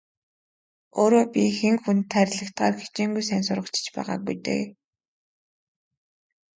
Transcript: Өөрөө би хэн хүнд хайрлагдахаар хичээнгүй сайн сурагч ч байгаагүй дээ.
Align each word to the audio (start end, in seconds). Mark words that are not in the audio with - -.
Өөрөө 1.01 1.25
би 1.33 1.43
хэн 1.59 1.75
хүнд 1.83 2.03
хайрлагдахаар 2.13 2.75
хичээнгүй 2.81 3.23
сайн 3.27 3.43
сурагч 3.45 3.75
ч 3.83 3.85
байгаагүй 3.95 4.35
дээ. 4.45 4.63